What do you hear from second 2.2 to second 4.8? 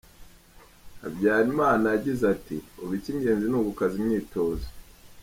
ati" ubu icy’ingenzi ni ugukaza imyitozo.